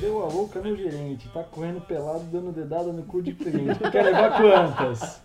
Deu 0.00 0.22
a 0.24 0.28
louca 0.28 0.58
no 0.60 0.74
gerente, 0.74 1.28
tá 1.28 1.44
correndo 1.44 1.82
pelado 1.82 2.24
dando 2.24 2.50
dedada 2.50 2.90
no 2.90 3.02
cu 3.04 3.20
de 3.20 3.34
cliente. 3.34 3.78
Quer 3.92 4.04
levar 4.06 4.40
quantas? 4.40 5.20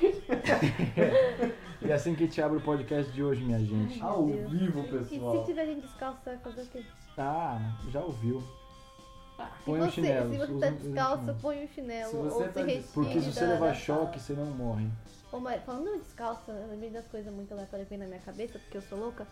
e 1.82 1.92
assim 1.92 2.16
que 2.16 2.24
a 2.24 2.26
gente 2.26 2.42
abre 2.42 2.58
o 2.58 2.60
podcast 2.60 3.12
de 3.12 3.22
hoje, 3.22 3.44
minha 3.44 3.60
gente. 3.60 4.00
Ai, 4.02 4.08
Ao 4.08 4.26
Deus. 4.26 4.50
vivo, 4.50 4.80
E 4.80 4.82
se 4.82 4.88
pessoal. 5.14 5.44
tiver 5.44 5.66
gente 5.66 5.82
descalço, 5.86 6.18
você 6.24 6.30
vai 6.30 6.38
fazer 6.40 6.62
o 6.62 6.66
quê? 6.66 6.84
Ah, 7.16 7.60
já 7.92 8.00
ouviu. 8.00 8.40
Se 8.40 9.64
Põe 9.64 9.80
o 9.80 9.84
você, 9.84 9.90
chinelo. 9.92 10.30
se 10.32 10.36
você 10.38 10.58
tá 10.58 10.70
descalço, 10.70 11.36
põe 11.40 11.64
o 11.64 11.68
chinelo. 11.68 12.10
Se 12.10 12.16
você 12.16 12.42
ou 12.42 12.48
tá 12.52 12.64
se 12.66 12.82
Porque 12.92 13.20
se 13.20 13.32
você 13.32 13.46
levar 13.46 13.68
da 13.68 13.74
choque, 13.74 14.18
sala. 14.18 14.18
você 14.18 14.32
não 14.32 14.46
morre. 14.46 14.88
Ô, 15.30 15.38
mas 15.38 15.62
falando 15.62 15.96
descalço, 15.98 16.50
eu 16.50 16.66
lembrei 16.68 16.90
das 16.90 17.06
coisas 17.06 17.32
muito 17.32 17.52
aleatórias 17.52 17.86
que 17.88 17.94
vem 17.94 17.98
na 18.04 18.08
minha 18.08 18.20
cabeça, 18.20 18.58
porque 18.58 18.78
eu 18.78 18.82
sou 18.82 18.98
louca. 18.98 19.24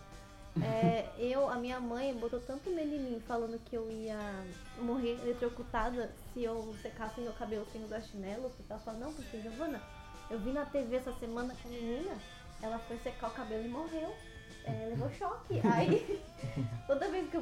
É, 0.61 1.07
eu, 1.17 1.49
a 1.49 1.55
minha 1.55 1.79
mãe 1.79 2.13
botou 2.15 2.39
tanto 2.39 2.69
medo 2.69 2.93
em 2.93 2.99
mim, 2.99 3.23
falando 3.27 3.59
que 3.63 3.75
eu 3.75 3.89
ia 3.89 4.17
morrer 4.79 5.19
eletrocutada 5.21 6.11
se 6.33 6.43
eu 6.43 6.75
secasse 6.81 7.21
meu 7.21 7.33
cabelo 7.33 7.65
sem 7.71 7.83
usar 7.83 8.01
chinelo. 8.01 8.49
Porque 8.49 8.71
ela 8.71 8.81
falou, 8.81 8.99
não, 8.99 9.13
porque 9.13 9.41
Giovana, 9.41 9.81
eu 10.29 10.39
vi 10.39 10.51
na 10.51 10.65
TV 10.65 10.97
essa 10.97 11.13
semana 11.13 11.55
com 11.61 11.67
a 11.67 11.71
menina, 11.71 12.17
ela 12.61 12.79
foi 12.79 12.97
secar 12.97 13.29
o 13.29 13.33
cabelo 13.33 13.65
e 13.65 13.69
morreu. 13.69 14.13
É, 14.65 14.87
levou 14.89 15.09
choque. 15.11 15.61
Aí, 15.63 16.21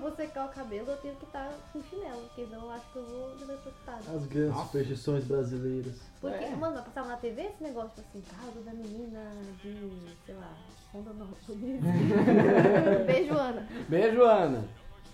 vou 0.08 0.16
secar 0.16 0.46
o 0.46 0.50
cabelo, 0.50 0.90
eu 0.92 0.98
tenho 0.98 1.16
que 1.16 1.26
estar 1.26 1.52
com 1.74 1.82
chinelo, 1.84 2.22
porque 2.28 2.46
senão 2.46 2.64
eu 2.64 2.72
acho 2.72 2.92
que 2.92 2.96
eu 2.98 3.06
vou 3.06 3.32
eletrocutada. 3.42 4.00
As 4.16 4.26
grandes 4.26 4.52
Nossa. 4.52 4.66
superstições 4.66 5.24
brasileiras. 5.26 5.96
Porque, 6.22 6.46
É. 6.46 6.56
mano, 6.56 6.82
passava 6.82 7.08
na 7.10 7.18
TV 7.18 7.42
esse 7.44 7.64
negócio, 7.64 7.92
tipo 7.96 8.08
assim, 8.10 8.22
caso 8.36 8.60
da 8.62 8.72
menina 8.74 9.32
de, 9.62 10.16
sei 10.26 10.36
lá, 10.36 10.54
Rondonópolis. 10.94 11.82
Beijo, 13.06 13.34
Ana. 13.34 13.68
Beijo, 13.90 14.24
Ana. 14.24 14.64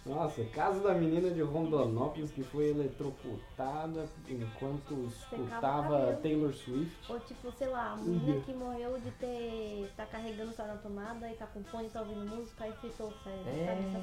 Nossa, 0.06 0.44
caso 0.54 0.82
da 0.82 0.94
menina 0.94 1.30
de 1.30 1.42
Rondonópolis 1.42 2.30
que 2.30 2.44
foi 2.44 2.72
eletrocutada 2.72 4.06
enquanto 4.28 5.08
escutava. 5.08 6.20
Taylor 6.22 6.54
Swift. 6.54 7.10
Ou 7.10 7.18
tipo, 7.22 7.50
sei 7.54 7.68
lá, 7.70 7.94
a 7.94 7.96
menina 7.96 8.42
que 8.42 8.52
morreu 8.54 9.00
de 9.00 9.10
ter. 9.12 9.90
tá 9.96 10.06
carregando 10.06 10.52
o 10.52 10.54
celular 10.54 10.76
na 10.76 10.82
tomada 10.82 11.32
e 11.32 11.36
tá 11.36 11.48
com 11.48 11.64
fone, 11.64 11.88
tá 11.90 12.02
ouvindo 12.02 12.26
música 12.36 12.68
e 12.68 12.74
fritou 12.74 13.08
o 13.08 13.14
cérebro, 13.24 13.46
sabe? 13.66 13.88
Essas 13.88 14.03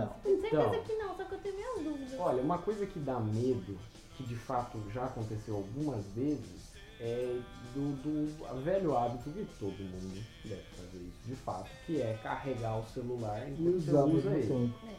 Não. 0.00 0.08
Tenho 0.22 0.40
certeza 0.40 0.62
Então. 0.68 0.84
que 0.84 0.94
não, 0.94 1.16
só 1.16 1.24
que 1.24 1.32
eu 1.34 1.38
tenho 1.38 1.54
minhas 1.56 1.74
dúvidas. 1.84 2.20
Olha, 2.20 2.42
uma 2.42 2.58
coisa 2.58 2.86
que 2.86 2.98
dá 2.98 3.18
medo, 3.20 3.78
que 4.16 4.22
de 4.24 4.34
fato 4.36 4.78
já 4.92 5.04
aconteceu 5.04 5.56
algumas 5.56 6.04
vezes, 6.14 6.70
é 7.00 7.40
do, 7.74 7.96
do 8.02 8.62
velho 8.62 8.94
hábito 8.96 9.30
que 9.30 9.46
todo 9.58 9.72
mundo 9.78 10.22
deve 10.44 10.62
fazer 10.62 10.98
isso, 10.98 11.16
de 11.26 11.34
fato, 11.34 11.70
que 11.86 12.00
é 12.02 12.18
carregar 12.22 12.78
o 12.78 12.84
celular 12.88 13.48
E 13.48 13.52
enquanto 13.52 13.80
você 13.80 13.90
usar 13.90 14.00
ao 14.00 14.08
usa 14.08 14.30
ele. 14.30 14.74
É, 14.86 14.94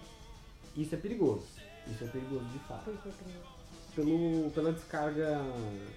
Isso 0.82 0.96
é 0.96 0.98
perigoso. 0.98 1.46
Isso 1.88 2.04
é 2.04 2.08
perigoso 2.08 2.46
de 2.46 2.60
fato. 2.60 2.86
por 2.86 2.98
que 2.98 3.10
primeiro? 3.10 3.44
Pelo, 3.96 4.50
pela 4.52 4.72
descarga. 4.74 5.42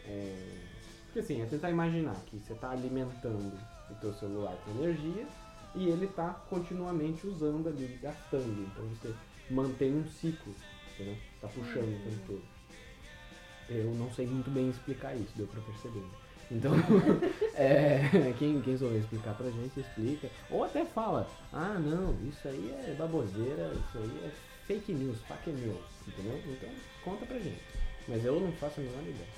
é, 0.07 0.59
Porque 1.07 1.21
assim, 1.21 1.41
é 1.41 1.47
tentar 1.47 1.71
imaginar 1.71 2.17
que 2.27 2.39
você 2.39 2.53
está 2.53 2.71
alimentando 2.71 3.53
o 3.91 3.95
teu 3.95 4.13
celular 4.15 4.55
com 4.65 4.73
energia 4.83 5.27
e 5.75 5.89
ele 5.89 6.07
está 6.07 6.31
continuamente 6.49 7.27
usando 7.27 7.69
ali, 7.69 7.99
gastando. 8.01 8.67
Então 8.73 8.87
você 8.89 9.15
mantém 9.51 9.95
um 9.95 10.07
ciclo, 10.07 10.55
entendeu? 10.95 11.17
Tá 11.41 11.49
puxando 11.49 11.95
o 11.95 12.11
tempo 12.11 12.27
todo. 12.27 12.43
Eu 13.69 13.95
não 13.95 14.13
sei 14.13 14.27
muito 14.27 14.51
bem 14.51 14.69
explicar 14.69 15.15
isso, 15.15 15.33
deu 15.37 15.47
pra 15.47 15.61
perceber. 15.63 16.05
Então, 16.51 16.73
é, 17.57 18.33
quem, 18.39 18.61
quem 18.61 18.77
souber 18.77 18.99
explicar 18.99 19.35
pra 19.35 19.51
gente, 19.51 19.81
explica. 19.81 20.29
Ou 20.51 20.65
até 20.65 20.85
fala, 20.85 21.29
ah 21.53 21.79
não, 21.79 22.15
isso 22.29 22.47
aí 22.47 22.71
é 22.87 22.95
baboseira, 22.99 23.73
isso 23.73 23.99
aí 23.99 24.21
é 24.25 24.31
fake 24.67 24.93
news, 24.93 25.19
fake 25.23 25.51
news, 25.51 25.79
entendeu? 26.07 26.41
Então, 26.47 26.69
conta 27.03 27.25
pra 27.25 27.39
gente. 27.39 27.63
Mas 28.07 28.25
eu 28.25 28.39
não 28.39 28.53
faço 28.53 28.81
a 28.81 28.83
menor 28.85 29.01
ideia. 29.01 29.29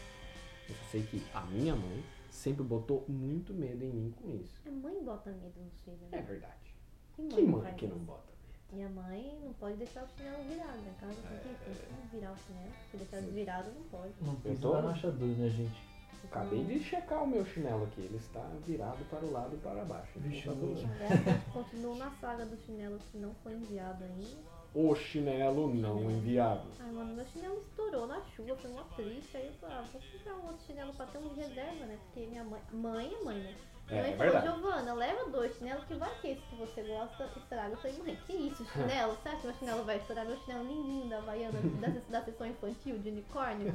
Eu 0.68 0.74
sei 0.90 1.02
que 1.02 1.22
a 1.32 1.42
minha 1.42 1.76
mãe 1.76 2.02
sempre 2.36 2.62
botou 2.62 3.04
muito 3.08 3.52
medo 3.54 3.82
em 3.84 3.90
mim 3.90 4.14
com 4.22 4.30
isso. 4.30 4.60
A 4.66 4.70
mãe 4.70 5.02
bota 5.02 5.30
medo 5.30 5.60
nos 5.60 5.80
filhos, 5.80 6.00
É 6.12 6.16
né? 6.16 6.22
verdade. 6.22 6.74
Que 7.14 7.22
mãe, 7.22 7.30
Que 7.34 7.42
mãe 7.42 7.74
que 7.74 7.86
não 7.86 7.98
bota 7.98 8.22
medo? 8.26 8.36
Minha 8.72 8.88
mãe 8.88 9.38
não 9.44 9.52
pode 9.54 9.76
deixar 9.76 10.04
o 10.04 10.08
chinelo 10.08 10.42
virado, 10.44 10.78
né? 10.78 10.94
Casa 11.00 11.14
tem 11.14 11.38
que 11.54 11.64
tem 11.64 11.96
que 12.02 12.16
virar 12.16 12.32
o 12.32 12.36
chinelo. 12.36 12.72
Se 12.90 12.96
deixar 12.96 13.20
desvirado, 13.20 13.70
não 13.72 13.82
pode. 13.84 14.12
Não 14.20 14.32
Eu 14.34 14.40
pisa 14.40 14.60
tô- 14.60 14.82
no 14.82 14.88
achador, 14.88 15.28
né, 15.28 15.48
gente? 15.48 15.86
Acabei 16.24 16.64
de 16.64 16.80
checar 16.80 17.22
o 17.22 17.26
meu 17.26 17.46
chinelo 17.46 17.84
aqui, 17.84 18.00
ele 18.00 18.16
está 18.16 18.40
virado 18.66 19.04
para 19.08 19.24
o 19.24 19.30
lado 19.32 19.54
e 19.54 19.58
para 19.58 19.84
baixo. 19.84 20.10
Então 20.16 20.28
Vixe, 20.30 20.48
tá 20.48 20.54
Deus. 20.54 20.82
bem. 20.82 20.90
Aliás, 20.92 21.44
continuo 21.52 21.96
na 21.96 22.10
saga 22.20 22.44
do 22.44 22.56
chinelo 22.56 22.98
que 23.12 23.18
não 23.18 23.32
foi 23.44 23.52
enviado 23.54 24.02
ainda. 24.02 24.55
O 24.78 24.94
chinelo 24.94 25.72
não 25.74 26.10
enviado. 26.10 26.68
Ai, 26.78 26.92
mano, 26.92 27.14
meu 27.14 27.24
chinelo 27.32 27.62
estourou 27.62 28.06
na 28.06 28.20
chuva, 28.36 28.54
foi 28.56 28.70
uma 28.70 28.84
triste. 28.94 29.34
Aí 29.34 29.46
eu 29.46 29.52
falei, 29.54 29.74
ah, 29.76 29.84
vou 29.90 30.02
comprar 30.12 30.34
um 30.34 30.46
outro 30.48 30.66
chinelo 30.66 30.92
pra 30.92 31.06
ter 31.06 31.16
um 31.16 31.28
de 31.28 31.40
reserva, 31.40 31.86
né? 31.86 31.98
Porque 32.04 32.26
minha 32.26 32.44
mãe. 32.44 32.60
Mãe 32.70 33.10
é 33.18 33.24
mãe, 33.24 33.38
né? 33.38 33.54
Minha 33.88 34.00
É, 34.00 34.02
mãe 34.02 34.12
é 34.12 34.16
falou, 34.16 34.32
verdade. 34.32 34.46
Giovana, 34.60 34.92
leva 34.92 35.30
dois 35.30 35.56
chinelos 35.56 35.84
que 35.84 35.94
vai 35.94 36.10
que 36.20 36.28
esse 36.28 36.42
que 36.42 36.56
você 36.56 36.82
gosta 36.82 37.30
estraga. 37.38 37.70
Eu 37.70 37.76
falei, 37.78 37.96
mãe, 38.04 38.18
que 38.26 38.32
isso, 38.34 38.66
chinelo? 38.70 39.14
Você 39.16 39.28
acha 39.30 39.38
que 39.38 39.46
meu 39.46 39.56
chinelo 39.56 39.84
vai 39.84 39.96
estourar? 39.96 40.26
Meu 40.26 40.36
chinelo 40.40 40.64
lindinho 40.68 41.08
da 41.08 41.18
Havaiana 41.18 41.58
da, 41.80 42.18
da 42.18 42.24
sessão 42.26 42.46
infantil 42.46 42.98
de 42.98 43.08
unicórnio? 43.08 43.68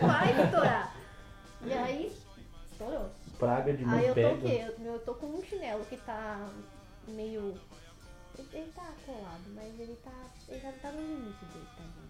Não 0.00 0.08
vai 0.08 0.44
estourar. 0.44 0.96
E 1.66 1.72
aí, 1.74 2.16
estourou. 2.72 3.10
Praga 3.38 3.74
de 3.74 3.84
Aí 3.84 4.06
eu 4.06 4.14
tô 4.14 4.28
o 4.30 4.40
quê? 4.40 4.64
Eu, 4.78 4.84
eu 4.94 4.98
tô 5.00 5.14
com 5.14 5.26
um 5.26 5.42
chinelo 5.42 5.84
que 5.84 5.98
tá 5.98 6.48
meio. 7.06 7.54
Ele, 8.38 8.72
tá 8.72 8.92
colado, 9.04 9.42
mas 9.54 9.80
ele 9.80 9.96
tá. 10.04 10.30
Ele 10.48 10.60
já 10.60 10.72
tá 10.72 10.92
no 10.92 11.00
limite 11.00 11.44
dele, 11.46 11.66
tadinho. 11.76 12.08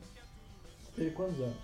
Tem 0.95 1.11
quantos 1.11 1.41
anos? 1.41 1.57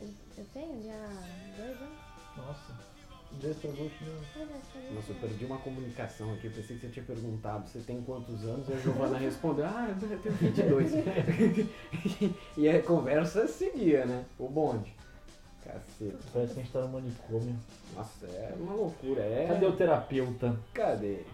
Eu, 0.00 0.08
eu 0.38 0.44
tenho 0.54 0.82
já 0.82 1.56
dois 1.56 1.76
anos. 1.82 1.98
Nossa. 2.36 2.98
Já 3.42 3.50
estragou 3.50 3.86
o 3.86 3.90
chinelo. 3.90 4.20
Pois 4.32 4.50
é, 4.50 4.54
tá 4.54 4.94
Nossa, 4.94 5.12
eu 5.12 5.16
perdi 5.16 5.44
uma 5.44 5.58
comunicação 5.58 6.32
aqui. 6.32 6.46
Eu 6.46 6.52
pensei 6.52 6.76
que 6.76 6.86
você 6.86 6.92
tinha 6.92 7.04
perguntado 7.04 7.68
você 7.68 7.80
tem 7.80 8.00
quantos 8.02 8.42
anos 8.44 8.68
e 8.68 8.72
a 8.72 8.78
Giovana 8.78 9.18
respondeu, 9.18 9.66
ah, 9.66 9.88
eu 9.90 10.18
tenho 10.18 10.34
22. 10.34 10.92
e 12.56 12.68
a 12.68 12.82
conversa 12.82 13.46
seguia, 13.46 14.06
né? 14.06 14.24
O 14.38 14.48
bonde. 14.48 14.96
Caceta. 15.62 16.18
Parece 16.32 16.54
que 16.54 16.60
a 16.60 16.62
gente 16.62 16.72
tá 16.72 16.80
no 16.80 16.88
manicômio. 16.88 17.56
Nossa, 17.94 18.26
é 18.26 18.54
uma 18.58 18.72
loucura. 18.72 19.20
É... 19.22 19.46
Cadê 19.48 19.66
o 19.66 19.76
terapeuta? 19.76 20.58
Cadê? 20.72 21.24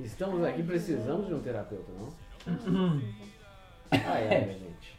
Estamos 0.00 0.44
aqui, 0.44 0.62
precisamos 0.62 1.26
de 1.26 1.34
um 1.34 1.40
terapeuta, 1.40 1.90
não? 1.92 2.12
Ah, 3.90 4.18
é, 4.18 4.44
minha 4.44 4.58
gente. 4.58 4.98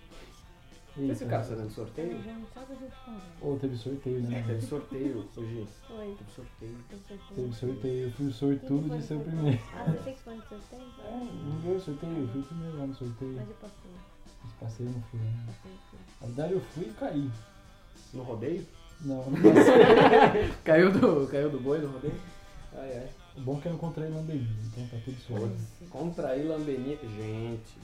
Esse 1.11 1.25
cara 1.25 1.41
está 1.41 1.55
dando 1.55 1.71
sorteio? 1.71 2.17
Conversa. 2.17 3.21
Ô, 3.41 3.55
teve 3.55 3.77
sorteio, 3.77 4.21
né? 4.21 4.43
Teve 4.45 4.61
sorteio 4.61 5.29
hoje. 5.37 5.67
Foi. 5.87 6.15
Teve 6.17 6.31
sorteio. 6.31 6.77
Teve 7.35 7.53
sorteio. 7.53 8.07
Eu 8.07 8.11
fui 8.11 8.27
o 8.27 8.33
sortudo 8.33 8.97
de 8.97 9.03
ser 9.03 9.13
o 9.13 9.19
primeiro. 9.21 9.59
Ah, 9.73 9.83
você 9.85 10.11
que 10.11 10.19
foi 10.19 10.35
no 10.35 10.43
sorteio? 10.43 10.83
Não 11.45 11.59
veio 11.59 11.75
o 11.77 11.79
sorteio, 11.79 12.17
eu 12.17 12.27
fui 12.27 12.41
o 12.41 12.43
primeiro 12.43 12.77
lá 12.77 12.87
no 12.87 12.93
sorteio. 12.93 13.33
Mas 13.33 13.49
eu 13.49 13.55
passei. 13.55 13.91
Esse 14.45 14.55
passeio 14.59 14.89
eu 14.89 14.93
não 14.93 15.01
fui, 15.03 15.19
né? 15.19 15.33
passei. 15.47 15.99
Na 16.19 16.27
verdade 16.27 16.53
eu 16.53 16.61
fui 16.61 16.83
e 16.83 16.93
caí. 16.93 17.31
No 18.13 18.23
rodeio? 18.23 18.67
Não, 19.01 19.17
não 19.31 19.41
passei. 19.41 20.51
Caiu 20.65 20.91
do, 20.91 21.27
caiu 21.27 21.49
do 21.49 21.59
boi 21.61 21.79
no 21.79 21.87
rodeio? 21.87 22.19
Ai, 22.73 22.97
ai. 22.97 23.09
O 23.37 23.41
bom 23.41 23.57
é 23.57 23.61
que 23.61 23.67
eu 23.67 23.71
não 23.71 23.77
encontrei 23.77 24.09
lambelinho, 24.09 24.57
então 24.65 24.87
tá 24.87 24.97
tudo 25.03 25.17
suave. 25.21 25.55
Contrair 25.89 26.47
lambenia. 26.47 26.97
Gente. 26.97 27.77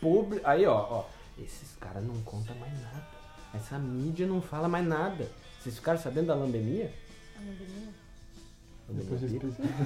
Publi... 0.00 0.40
Aí, 0.44 0.66
ó, 0.66 0.76
ó. 0.76 1.04
Esses 1.38 1.76
caras 1.76 2.02
não 2.04 2.20
contam 2.22 2.54
mais 2.56 2.72
nada. 2.80 3.06
Essa 3.54 3.78
mídia 3.78 4.26
não 4.26 4.40
fala 4.40 4.68
mais 4.68 4.86
nada. 4.86 5.30
Vocês 5.60 5.76
ficaram 5.76 5.98
sabendo 5.98 6.28
da 6.28 6.34
lambemia? 6.34 6.92
A? 7.36 8.92
Depois 8.92 9.20
vocês 9.20 9.32
pesquisam. 9.40 9.76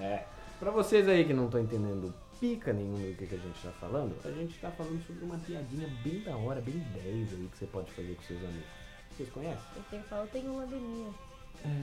É. 0.00 0.24
Pra 0.58 0.70
vocês 0.70 1.08
aí 1.08 1.24
que 1.24 1.32
não 1.32 1.46
estão 1.46 1.60
entendendo 1.60 2.14
pica 2.40 2.72
nenhuma 2.72 2.98
do 2.98 3.16
que, 3.16 3.26
que 3.26 3.34
a 3.34 3.38
gente 3.38 3.60
tá 3.60 3.70
falando, 3.72 4.14
a 4.24 4.30
gente 4.30 4.58
tá 4.60 4.70
falando 4.70 5.04
sobre 5.04 5.24
uma 5.24 5.36
piadinha 5.38 5.88
bem 6.04 6.20
da 6.20 6.36
hora, 6.36 6.60
bem 6.60 6.78
10 6.78 7.32
aí 7.32 7.48
que 7.50 7.58
você 7.58 7.66
pode 7.66 7.90
fazer 7.92 8.14
com 8.14 8.22
seus 8.22 8.42
amigos. 8.44 8.68
Vocês 9.16 9.28
conhecem? 9.30 9.64
Eu 9.76 9.82
tenho 9.90 10.04
eu 10.10 10.26
tenho 10.28 10.52
uma 10.52 10.66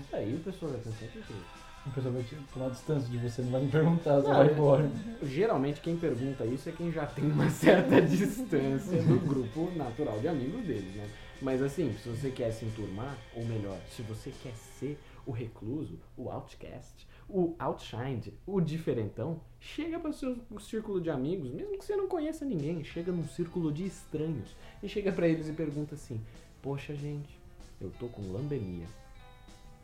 Isso 0.02 0.16
aí 0.16 0.36
o 0.36 0.40
pessoal 0.40 0.72
vai 0.72 0.82
pensar 0.82 1.08
que 1.08 1.08
que 1.08 1.18
é 1.18 1.22
isso? 1.22 1.66
O 1.86 1.92
pessoal 1.92 2.14
vai 2.16 2.24
te 2.24 2.36
tomar 2.52 2.70
distância 2.70 3.10
de 3.10 3.18
você, 3.18 3.42
não 3.44 3.52
vai 3.52 3.62
me 3.62 3.70
perguntar, 3.70 4.20
você 4.20 4.28
vai 4.28 4.52
embora. 4.52 4.92
Geralmente 5.22 5.82
quem 5.82 5.96
pergunta 5.96 6.44
isso 6.46 6.68
é 6.68 6.72
quem 6.72 6.92
já 6.92 7.06
tem 7.06 7.26
uma 7.26 7.50
certa 7.52 8.02
distância 8.02 9.04
do 9.04 9.20
grupo 9.20 9.72
natural 9.76 10.20
de 10.20 10.28
amigos 10.28 10.66
deles, 10.66 10.96
né? 10.96 11.08
Mas 11.42 11.62
assim, 11.62 11.94
se 12.02 12.10
você 12.10 12.32
quer 12.32 12.52
se 12.52 12.66
enturmar, 12.66 13.16
ou 13.36 13.46
melhor, 13.46 13.78
se 13.92 14.02
você 14.02 14.32
quer 14.42 14.56
ser 14.56 14.98
o 15.26 15.32
recluso, 15.32 16.00
o 16.18 16.30
outcast, 16.30 17.08
o 17.28 17.56
outshined, 17.60 18.34
o 18.46 18.62
diferentão, 18.62 19.40
chega 19.60 20.00
para 20.00 20.10
o 20.10 20.14
seu 20.14 20.38
círculo 20.60 21.02
de 21.02 21.10
amigos, 21.10 21.52
mesmo 21.52 21.78
que 21.78 21.86
você 21.86 21.96
não 21.96 22.08
conheça 22.08 22.46
ninguém, 22.46 22.84
chega 22.84 23.12
num 23.12 23.28
círculo 23.28 23.72
de 23.72 23.86
estranhos 23.86 24.56
e 24.82 24.88
chega 24.88 25.12
para 25.12 25.28
eles 25.28 25.48
e 25.48 25.54
pergunta 25.54 25.96
assim: 25.96 26.20
Poxa, 26.62 26.96
gente, 26.96 27.40
eu 27.80 27.92
tô 28.00 28.08
com 28.08 28.32
lambemia. 28.32 28.88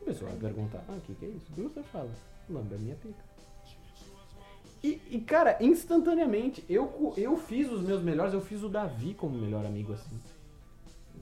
A 0.02 0.04
pessoa 0.04 0.30
vai 0.30 0.40
perguntar: 0.40 0.84
Ah, 0.88 0.96
o 0.96 1.00
que, 1.00 1.14
que 1.14 1.24
é 1.24 1.28
isso? 1.28 1.46
E 1.56 1.62
você 1.62 1.82
fala: 1.84 2.10
Lambemia 2.50 2.96
pica. 2.96 3.32
E, 4.82 5.00
e, 5.10 5.20
cara, 5.20 5.56
instantaneamente, 5.60 6.64
eu, 6.68 7.14
eu 7.16 7.36
fiz 7.36 7.70
os 7.70 7.82
meus 7.82 8.02
melhores, 8.02 8.34
eu 8.34 8.40
fiz 8.40 8.64
o 8.64 8.68
Davi 8.68 9.14
como 9.14 9.38
melhor 9.38 9.64
amigo 9.64 9.92
assim. 9.92 10.20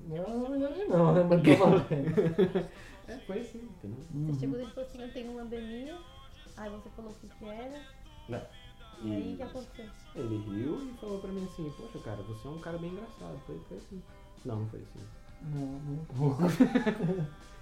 Não, 0.09 0.49
na 0.49 0.49
verdade 0.49 0.85
não, 0.87 1.15
né? 1.15 1.23
Mas. 1.23 1.41
É, 3.11 3.19
foi 3.27 3.41
assim, 3.41 3.59
entendeu? 3.59 4.05
Você 4.15 4.38
chegou 4.38 4.61
e 4.61 4.67
falou 4.67 4.88
assim, 4.88 5.03
eu 5.03 5.12
tenho 5.12 5.35
lambemia. 5.35 5.99
Aí 6.56 6.71
você 6.71 6.88
falou 6.91 7.11
o 7.11 7.15
que 7.15 7.27
que 7.27 7.44
era. 7.44 7.82
Né? 8.29 8.47
E 9.03 9.12
aí 9.12 9.35
o 9.35 9.37
que 9.37 9.43
aconteceu? 9.43 9.87
Ele 10.15 10.37
riu 10.37 10.88
e 10.88 10.97
falou 10.99 11.19
pra 11.19 11.32
mim 11.32 11.44
assim, 11.44 11.69
poxa 11.77 11.99
cara, 12.05 12.23
você 12.23 12.47
é 12.47 12.50
um 12.53 12.61
cara 12.61 12.79
bem 12.79 12.91
engraçado. 12.91 13.37
Foi, 13.47 13.59
foi 13.69 13.79
assim. 13.79 14.00
Não, 14.44 14.61
não 14.61 14.69
foi 14.69 14.81
assim. 14.81 15.00
Não, 15.43 15.62
um 15.65 16.05
pouco. 16.17 16.43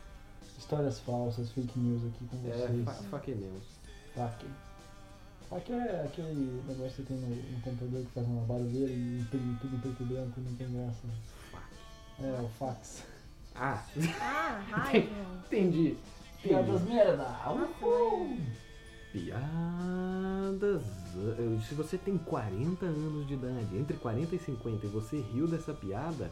Histórias 0.59 0.99
falsas, 1.01 1.51
fake 1.53 1.79
news 1.79 2.03
aqui 2.07 2.25
com 2.27 2.37
É, 2.49 2.53
vocês. 2.53 2.85
fa 2.85 2.93
fake 3.19 3.31
news. 3.37 3.63
Fac. 4.15 4.45
Fac 5.49 5.71
é 5.73 6.05
aquele 6.05 6.63
negócio 6.67 6.91
que 6.91 6.97
você 6.97 7.03
tem 7.05 7.17
no, 7.17 7.29
no 7.37 7.61
computador 7.63 8.03
que 8.05 8.11
faz 8.13 8.27
uma 8.27 8.43
barulheira 8.43 8.91
e 8.93 9.21
imprime 9.21 9.57
tudo 9.61 9.77
em 9.77 9.79
preto 9.81 10.03
e 10.03 10.07
branco, 10.07 10.41
não 10.41 10.55
tem 10.57 10.71
graça. 10.73 11.07
É, 12.21 12.41
o 12.43 12.49
fax. 12.59 13.05
Ah, 13.55 13.83
Ah, 14.21 14.61
raio. 14.71 15.09
entendi. 15.47 15.97
Piadas 16.43 16.83
merda! 16.83 17.25
Piadas. 19.13 20.83
Se 21.69 21.75
você 21.75 21.97
tem 21.97 22.19
40 22.19 22.85
anos 22.87 23.27
de 23.27 23.35
idade, 23.35 23.77
entre 23.77 23.97
40 23.97 24.35
e 24.35 24.39
50, 24.39 24.87
e 24.87 24.89
você 24.89 25.21
riu 25.21 25.49
dessa 25.49 25.73
piada, 25.73 26.31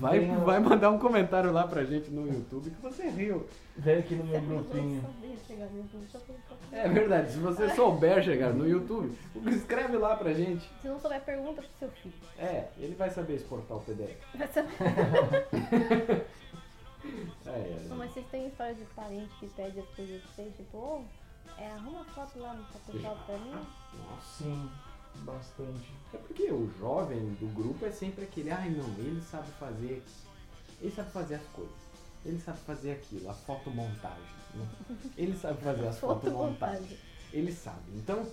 vai, 0.00 0.20
Venha- 0.20 0.38
vai 0.38 0.58
mandar 0.60 0.90
um 0.90 0.98
comentário 0.98 1.52
lá 1.52 1.66
pra 1.66 1.84
gente 1.84 2.10
no 2.10 2.26
YouTube 2.26 2.70
que 2.70 2.82
você 2.82 3.08
riu. 3.08 3.46
Vem 3.76 3.98
aqui 3.98 4.14
no 4.14 4.24
meu 4.24 4.40
grupinho. 4.40 5.04
É 6.72 6.88
verdade, 6.88 7.32
se 7.32 7.38
você 7.38 7.68
souber 7.74 8.22
chegar 8.22 8.52
no 8.52 8.68
YouTube, 8.68 9.16
escreve 9.46 9.96
lá 9.96 10.16
pra 10.16 10.32
gente. 10.32 10.68
Se 10.82 10.88
não 10.88 10.98
souber, 11.00 11.20
pergunta 11.22 11.62
pro 11.62 11.70
seu 11.78 11.88
filho. 11.90 12.14
É, 12.38 12.68
ele 12.78 12.94
vai 12.94 13.10
saber 13.10 13.34
exportar 13.36 13.76
o 13.76 13.80
PDF. 13.80 14.16
Vai 14.34 14.48
saber. 14.48 16.26
É, 17.46 17.50
é. 17.50 17.86
Não, 17.88 17.96
mas 17.98 18.12
vocês 18.12 18.26
têm 18.32 18.48
história 18.48 18.74
de 18.74 18.84
parente 18.86 19.30
que 19.38 19.46
pede 19.50 19.78
as 19.78 19.86
coisas 19.94 20.20
pra 20.22 20.30
vocês, 20.34 20.56
tipo, 20.56 20.76
ô, 20.76 21.04
é, 21.56 21.70
arruma 21.70 22.04
foto 22.06 22.38
lá 22.40 22.52
no 22.54 22.64
Photoshop 22.64 23.24
pra 23.26 23.38
mim. 23.38 23.52
Nossa. 23.52 24.42
Sim, 24.44 24.68
bastante. 25.24 25.92
É 26.12 26.18
porque 26.18 26.50
o 26.50 26.70
jovem 26.78 27.18
do 27.34 27.52
grupo 27.54 27.84
é 27.84 27.90
sempre 27.90 28.24
aquele, 28.24 28.50
ai 28.50 28.70
não, 28.70 28.88
ele 28.98 29.20
sabe 29.20 29.50
fazer. 29.58 30.02
Ele 30.80 30.92
sabe 30.94 31.10
fazer 31.10 31.34
as 31.36 31.46
coisas. 31.52 31.74
Ele 32.24 32.40
sabe 32.40 32.58
fazer 32.60 32.92
aquilo, 32.92 33.30
a 33.30 33.34
fotomontagem. 33.34 34.24
né? 34.54 34.68
Ele 35.16 35.36
sabe 35.38 35.62
fazer 35.62 35.86
as 35.86 35.98
fotomontagens. 35.98 36.98
Ele 37.32 37.52
sabe. 37.52 37.82
Então, 37.94 38.26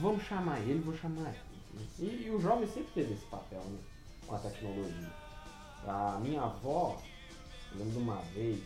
vamos 0.00 0.22
chamar 0.22 0.60
ele, 0.60 0.78
vou 0.80 0.96
chamar 0.96 1.22
ela. 1.26 1.50
E, 1.98 2.26
e 2.26 2.30
o 2.30 2.40
jovem 2.40 2.66
sempre 2.68 2.90
teve 2.94 3.14
esse 3.14 3.24
papel, 3.26 3.60
né? 3.60 3.78
Com 4.26 4.34
a 4.36 4.38
tecnologia. 4.38 5.12
A 5.86 6.18
minha 6.22 6.42
avó, 6.42 7.00
lembro 7.74 7.92
de 7.92 7.98
uma 7.98 8.16
vez 8.34 8.60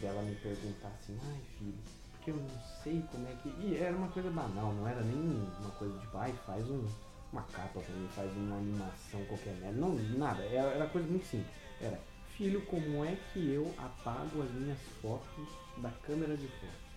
dela 0.00 0.22
me 0.22 0.34
perguntar 0.36 0.88
assim, 0.88 1.18
ai 1.24 1.40
filho, 1.58 1.78
porque 2.12 2.30
eu 2.30 2.36
não 2.36 2.48
sei 2.82 3.02
como 3.10 3.26
é 3.28 3.32
que. 3.42 3.48
E 3.60 3.76
era 3.76 3.96
uma 3.96 4.08
coisa 4.08 4.30
banal, 4.30 4.72
não 4.74 4.86
era 4.86 5.00
nem 5.02 5.16
uma 5.60 5.70
coisa 5.78 5.96
de 5.98 6.06
pai, 6.08 6.32
faz 6.44 6.68
um, 6.68 6.84
uma 7.32 7.42
capa 7.42 7.80
pra 7.80 7.94
mim, 7.94 8.08
faz 8.14 8.30
uma 8.36 8.56
animação 8.56 9.24
qualquer 9.26 9.54
merda. 9.54 9.78
Não, 9.80 9.94
nada, 10.18 10.42
era, 10.44 10.70
era 10.70 10.86
coisa 10.86 11.06
muito 11.08 11.26
simples. 11.26 11.50
Era, 11.80 12.00
filho, 12.36 12.60
como 12.62 13.04
é 13.04 13.16
que 13.32 13.52
eu 13.52 13.74
apago 13.78 14.42
as 14.42 14.50
minhas 14.52 14.78
fotos 15.02 15.48
da 15.78 15.90
câmera 16.06 16.36
de 16.36 16.46
foto? 16.46 16.88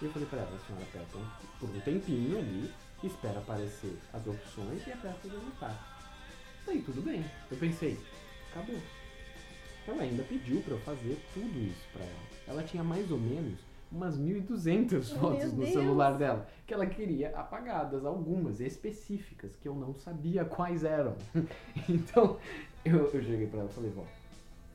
E 0.00 0.04
eu 0.04 0.10
falei 0.12 0.26
pra 0.28 0.40
ela, 0.40 0.56
a 0.56 0.66
senhora 0.66 0.84
aperta 0.84 1.16
um- 1.18 1.28
por 1.60 1.68
um 1.70 1.80
tempinho 1.80 2.38
ali, 2.38 2.72
espera 3.04 3.38
aparecer 3.38 3.96
as 4.12 4.26
opções 4.26 4.86
e 4.86 4.92
aperta 4.92 5.26
executar. 5.28 5.98
Daí 6.66 6.82
tudo 6.82 7.02
bem. 7.02 7.24
Eu 7.50 7.56
pensei, 7.58 7.98
acabou. 8.50 8.80
Ela 9.86 10.02
ainda 10.02 10.22
pediu 10.24 10.60
pra 10.62 10.74
eu 10.74 10.80
fazer 10.80 11.20
tudo 11.34 11.58
isso 11.58 11.86
pra 11.92 12.02
ela. 12.04 12.20
Ela 12.48 12.62
tinha 12.64 12.82
mais 12.84 13.10
ou 13.10 13.18
menos 13.18 13.58
umas 13.92 14.18
1.200 14.18 14.90
Meu 14.90 15.02
fotos 15.02 15.52
no 15.52 15.60
Deus. 15.60 15.72
celular 15.72 16.16
dela, 16.16 16.48
que 16.66 16.72
ela 16.72 16.86
queria 16.86 17.30
apagadas, 17.36 18.04
algumas 18.04 18.60
específicas, 18.60 19.54
que 19.56 19.68
eu 19.68 19.74
não 19.74 19.94
sabia 19.94 20.44
quais 20.44 20.82
eram. 20.82 21.14
então, 21.88 22.38
eu, 22.84 23.06
eu 23.12 23.22
cheguei 23.22 23.46
pra 23.46 23.60
ela 23.60 23.68
e 23.70 23.74
falei, 23.74 23.90
vó, 23.90 24.04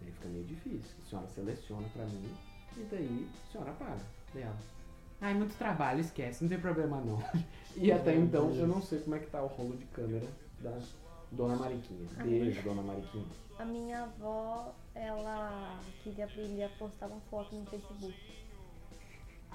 aí 0.01 0.11
fica 0.11 0.29
meio 0.29 0.45
difícil. 0.45 0.95
A 1.03 1.09
senhora 1.09 1.27
seleciona 1.27 1.87
pra 1.89 2.05
mim 2.05 2.31
e 2.77 2.83
daí 2.91 3.29
a 3.47 3.51
senhora 3.51 3.71
apaga. 3.71 4.01
Daí 4.33 4.43
ela, 4.43 4.57
ai, 5.19 5.33
muito 5.33 5.57
trabalho, 5.57 5.99
esquece, 5.99 6.43
não 6.43 6.49
tem 6.49 6.59
problema 6.59 7.01
não. 7.01 7.17
E 7.75 7.91
até 7.91 8.15
então 8.15 8.51
eu 8.53 8.67
não 8.67 8.81
sei 8.81 8.99
como 8.99 9.15
é 9.15 9.19
que 9.19 9.27
tá 9.27 9.41
o 9.41 9.47
rolo 9.47 9.75
de 9.77 9.85
câmera 9.85 10.27
da 10.59 10.77
Dona 11.31 11.55
Mariquinha. 11.55 12.07
Beijo, 12.23 12.61
Dona 12.61 12.81
Mariquinha. 12.81 13.25
A 13.59 13.65
minha 13.65 14.03
avó, 14.03 14.73
ela 14.93 15.79
queria 16.03 16.25
aprender 16.25 16.63
a 16.63 16.69
postar 16.69 17.07
uma 17.07 17.19
foto 17.21 17.55
no 17.55 17.65
Facebook. 17.65 18.15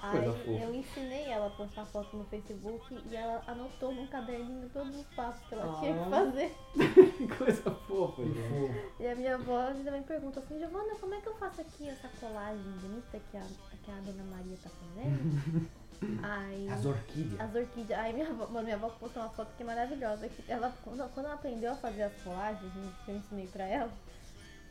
Aí 0.05 0.61
eu 0.61 0.75
ensinei 0.75 1.23
ela 1.29 1.47
a 1.47 1.49
postar 1.51 1.85
foto 1.85 2.17
no 2.17 2.25
Facebook 2.25 2.99
e 3.09 3.15
ela 3.15 3.41
anotou 3.47 3.93
num 3.93 4.05
caderninho 4.07 4.69
todos 4.73 4.93
os 4.97 5.05
passos 5.15 5.41
que 5.47 5.55
ela 5.55 5.79
tinha 5.79 5.95
Ah. 5.95 6.03
que 6.03 6.09
fazer. 6.09 6.55
Que 7.17 7.27
coisa 7.37 7.71
fofa, 7.71 8.21
gente. 8.23 8.91
E 8.99 9.07
a 9.07 9.15
minha 9.15 9.35
avó 9.35 9.67
também 9.83 10.03
pergunta 10.03 10.39
assim, 10.41 10.59
Giovana, 10.59 10.95
como 10.99 11.13
é 11.13 11.21
que 11.21 11.27
eu 11.27 11.35
faço 11.35 11.61
aqui 11.61 11.87
essa 11.87 12.09
colagem 12.19 12.63
bonita 12.81 13.19
que 13.31 13.37
a, 13.37 13.41
que 13.83 13.91
a 13.91 13.95
dona 14.01 14.23
Maria 14.25 14.57
tá 14.61 14.69
fazendo? 14.69 15.69
Aí, 16.21 16.67
As 16.69 16.83
orquídeas. 16.85 17.39
as 17.39 17.55
orquídeas. 17.55 17.97
Aí 17.99 18.11
minha 18.11 18.27
avó, 18.27 18.47
mano, 18.47 18.63
minha 18.65 18.75
avó 18.75 18.89
postou 18.89 19.23
uma 19.23 19.29
foto 19.29 19.55
que 19.55 19.63
é 19.63 19.65
maravilhosa. 19.65 20.27
Que 20.27 20.51
ela, 20.51 20.73
quando, 20.83 21.07
quando 21.13 21.27
ela 21.27 21.35
aprendeu 21.35 21.71
a 21.71 21.75
fazer 21.75 22.03
as 22.03 22.13
colagens, 22.23 22.73
que 23.05 23.11
eu 23.11 23.15
ensinei 23.15 23.47
pra 23.47 23.63
ela, 23.65 23.89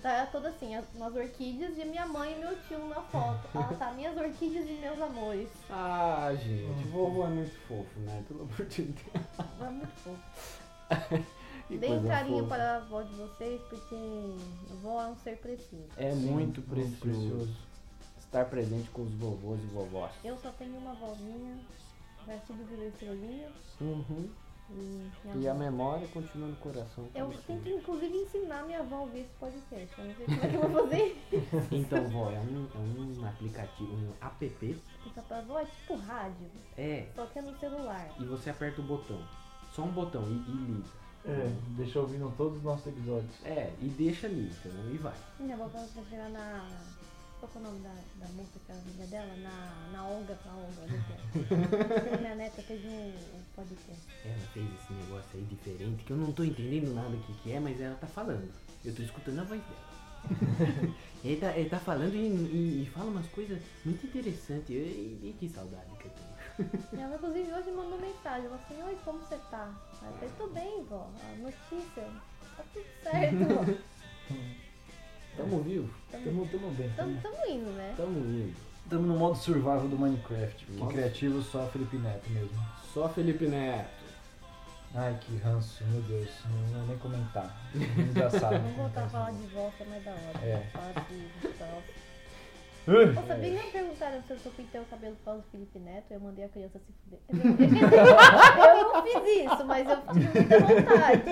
tá 0.03 0.27
toda 0.27 0.49
assim, 0.49 0.75
as- 0.75 0.85
umas 0.95 1.15
orquídeas 1.15 1.79
e 1.79 1.85
minha 1.85 2.07
mãe 2.07 2.33
e 2.37 2.41
meu 2.41 2.57
tio 2.63 2.87
na 2.89 3.01
foto. 3.03 3.49
Ela 3.55 3.75
tá 3.75 3.93
minhas 3.93 4.17
orquídeas 4.17 4.69
e 4.69 4.73
meus 4.73 5.01
amores. 5.01 5.49
Ah, 5.71 6.31
gente, 6.35 6.89
vovô 6.89 7.25
é 7.25 7.29
muito 7.29 7.55
fofo, 7.69 8.01
né? 8.01 8.25
Pelo 8.29 8.43
amor 8.43 8.67
de 8.67 8.83
Deus. 8.83 9.27
É 9.61 9.71
muito 9.71 9.93
fofo. 10.01 10.23
Deem 11.71 11.99
um 12.01 12.07
carinho 12.07 12.43
fofa. 12.45 12.49
para 12.55 12.73
a 12.73 12.77
avó 12.77 13.03
de 13.03 13.15
vocês, 13.15 13.61
porque 13.71 13.95
a 13.95 14.73
avó 14.75 15.01
é 15.03 15.07
um 15.07 15.17
ser 15.17 15.39
precioso. 15.39 15.87
É 15.97 16.11
Sim, 16.11 16.17
muito 16.17 16.61
muito 16.61 16.99
precioso. 17.01 17.57
Estar 18.19 18.45
presente 18.47 18.91
com 18.91 19.03
os 19.03 19.13
vovôs 19.15 19.61
e 19.63 19.67
vovós. 19.67 20.13
Eu 20.25 20.37
só 20.39 20.51
tenho 20.53 20.77
uma 20.77 20.93
vozinha, 20.95 21.59
vai 22.27 22.39
tudo 22.47 22.65
virou 22.69 22.87
estrelinha. 22.89 23.49
Uhum. 23.81 24.29
E, 24.71 25.11
minha 25.25 25.37
E 25.37 25.49
a 25.49 25.55
memória 25.55 26.07
continua 26.09 26.49
no 26.49 26.57
coração. 26.57 27.09
Eu 27.15 27.27
como 27.27 27.39
tenho 27.43 27.61
que 27.61 27.69
sempre. 27.69 27.75
inclusive 27.75 28.17
ensinar 28.17 28.65
minha 28.65 28.81
avó 28.81 28.97
a 28.97 29.01
ouvir 29.01 29.21
esse 29.21 29.35
podcast. 29.39 29.99
Eu 29.99 30.05
não 30.07 30.15
sei 30.15 30.27
como 30.27 30.41
é 30.45 30.49
que 30.49 30.55
eu 30.55 30.69
vou 30.69 30.83
fazer 30.83 31.19
isso. 31.33 31.43
Então, 31.73 32.09
vó, 32.09 32.31
é 32.31 32.39
um, 32.41 32.69
é 32.75 32.79
um 32.79 33.27
aplicativo, 33.29 33.93
um 33.93 34.13
app. 34.27 34.49
Fica 35.05 35.23
pra 35.23 35.39
avó 35.39 35.59
é 35.59 35.65
tipo 35.65 35.97
rádio, 35.97 36.51
É, 36.77 37.07
só 37.15 37.27
que 37.27 37.39
é 37.39 37.43
no 37.43 37.59
celular. 37.59 38.15
e 38.19 38.25
você 38.25 38.51
aperta 38.51 38.81
o 38.81 38.85
botão. 38.85 39.23
Só 39.73 39.83
um 39.83 39.91
botão 39.93 40.23
e, 40.29 40.35
e 40.51 40.55
liga. 40.55 41.03
É, 41.25 41.53
deixa 41.77 42.01
em 42.01 42.31
todos 42.33 42.57
os 42.59 42.63
nossos 42.65 42.87
episódios. 42.89 43.45
É, 43.45 43.73
e 43.81 43.89
deixa 43.89 44.27
ali, 44.27 44.51
entendeu? 44.51 44.93
E 44.95 44.99
vai. 44.99 45.15
Minha 45.39 45.55
avó 45.55 45.67
vai 45.67 45.87
chegar 46.11 46.29
na. 46.31 46.69
Qual 47.43 47.51
é 47.57 47.59
o 47.59 47.63
nome 47.63 47.81
da, 47.81 47.93
da 48.25 48.33
moça 48.35 48.53
que 48.65 48.71
é 48.71 48.75
amiga 48.77 49.05
dela? 49.09 49.35
Na, 49.39 49.89
na 49.93 50.07
Olga, 50.07 50.39
na 50.47 50.55
Olga. 50.55 52.19
Minha 52.21 52.37
neta 52.37 52.63
fez 52.63 52.85
um, 52.85 53.13
podcast. 53.57 54.01
Ela 54.25 54.47
fez 54.53 54.65
esse 54.81 54.93
negócio 54.93 55.29
aí 55.35 55.43
diferente, 55.47 56.05
que 56.05 56.13
eu 56.13 56.17
não 56.19 56.31
tô 56.33 56.45
entendendo 56.45 56.95
nada 56.95 57.09
o 57.09 57.21
que, 57.23 57.33
que 57.43 57.51
é, 57.51 57.59
mas 57.59 57.81
ela 57.81 57.97
tá 57.97 58.07
falando. 58.07 58.49
Eu 58.85 58.95
tô 58.95 59.03
escutando 59.03 59.41
a 59.41 59.43
voz 59.43 59.61
dela. 59.61 59.93
ele, 61.25 61.37
tá, 61.41 61.57
ele 61.59 61.69
tá 61.69 61.81
falando 61.81 62.15
e, 62.15 62.19
e- 62.29 62.83
e 62.85 62.91
fala 62.95 63.11
umas 63.11 63.27
coisas 63.27 63.61
muito 63.85 64.07
interessantes. 64.07 64.71
E, 64.71 65.19
e 65.21 65.37
que 65.41 65.49
saudade 65.49 65.91
que 65.99 66.07
eu 66.07 66.13
tenho. 66.13 66.85
Minha 66.93 67.07
avó, 67.07 67.17
inclusive, 67.17 67.53
hoje 67.53 67.73
mandou 67.73 67.99
mensagem. 67.99 68.47
Ela 68.47 68.55
assim: 68.55 68.81
Oi, 68.85 68.97
como 69.05 69.19
você 69.19 69.37
tá? 69.51 69.69
Aí 70.01 70.09
eu 70.09 70.13
falei: 70.15 70.31
Tô 70.39 70.47
bem, 70.47 70.85
vó. 70.85 71.11
A 71.25 71.37
notícia. 71.39 72.07
Tá 72.57 72.63
tudo 72.73 72.87
certo. 73.03 73.83
Tamo 75.37 75.61
vivo? 75.61 75.89
Tamo, 76.11 76.47
tamo 76.47 76.69
bem. 76.71 76.91
Tamo, 76.97 77.19
Tamo, 77.23 77.37
indo, 77.49 77.71
né? 77.71 77.95
Tamo 77.97 78.19
indo. 78.19 78.55
tamo 78.89 79.07
no 79.07 79.17
modo 79.17 79.35
survival 79.37 79.89
do 79.89 79.97
Minecraft. 79.99 80.67
Que 80.67 80.73
Nossa. 80.79 80.93
criativo 80.93 81.43
só 81.43 81.67
Felipe 81.69 81.97
Neto 81.97 82.31
mesmo. 82.31 82.59
Só 82.93 83.09
Felipe 83.09 83.47
Neto. 83.47 84.03
Ai, 84.95 85.17
que 85.23 85.37
ranço, 85.39 85.83
meu 85.87 86.03
Deus. 86.03 86.29
Não 86.51 86.79
vou 86.81 86.87
nem 86.89 86.99
comentar. 86.99 87.57
Engraçado. 87.75 88.59
Vamos 88.61 88.77
voltar 88.77 89.05
a 89.05 89.09
falar 89.09 89.31
de 89.33 89.47
volta 89.47 89.85
mais 89.87 90.05
da 90.05 90.11
hora. 90.11 90.39
É. 90.43 90.67
Tal. 91.59 91.83
Uh, 92.85 93.15
sabia 93.15 93.39
que 93.39 93.65
me 93.65 93.71
perguntaram 93.71 94.21
se 94.27 94.33
eu 94.45 94.53
pintei 94.57 94.81
o 94.81 94.85
cabelo 94.87 95.15
por 95.15 95.25
causa 95.25 95.41
do 95.43 95.47
Felipe 95.53 95.79
Neto? 95.79 96.11
Eu 96.11 96.21
mandei 96.21 96.45
a 96.45 96.49
criança 96.49 96.81
se 96.81 96.93
fuder. 97.05 97.21
Eu 98.59 98.93
não 98.93 99.03
fiz 99.05 99.45
isso, 99.45 99.65
mas 99.65 99.89
eu 99.89 99.97
tive 100.13 100.29
muita 100.33 100.59
vontade. 100.59 101.23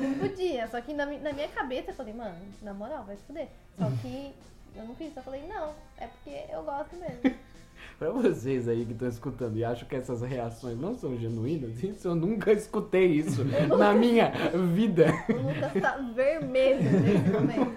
Eu 0.00 0.08
não 0.10 0.18
podia, 0.18 0.68
só 0.68 0.80
que 0.80 0.94
na, 0.94 1.06
na 1.06 1.32
minha 1.32 1.48
cabeça 1.48 1.90
eu 1.90 1.94
falei, 1.94 2.14
mano, 2.14 2.36
na 2.62 2.72
moral, 2.72 3.04
vai 3.04 3.16
se 3.16 3.22
fuder. 3.22 3.48
Só 3.76 3.84
que 4.00 4.32
eu 4.76 4.84
não 4.84 4.94
fiz, 4.94 5.16
eu 5.16 5.22
falei, 5.22 5.46
não, 5.46 5.74
é 5.96 6.06
porque 6.06 6.44
eu 6.52 6.62
gosto 6.62 6.96
mesmo. 6.96 7.38
Pra 7.98 8.10
vocês 8.10 8.68
aí 8.68 8.86
que 8.86 8.92
estão 8.92 9.08
escutando 9.08 9.56
e 9.56 9.64
acham 9.64 9.88
que 9.88 9.96
essas 9.96 10.22
reações 10.22 10.78
não 10.78 10.94
são 10.94 11.16
genuínas, 11.18 11.76
isso 11.82 12.06
eu 12.06 12.14
nunca 12.14 12.52
escutei 12.52 13.06
isso 13.06 13.44
na 13.76 13.92
minha 13.92 14.30
vida. 14.72 15.06
O 15.28 15.48
Lucas 15.48 15.82
tá 15.82 15.96
vermelho 16.14 16.80
nesse 16.80 17.28
momento. 17.28 17.76